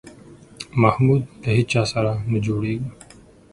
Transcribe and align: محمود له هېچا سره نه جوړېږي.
محمود 0.81 1.21
له 1.41 1.49
هېچا 1.57 1.83
سره 1.93 2.11
نه 2.31 2.37
جوړېږي. 2.45 2.89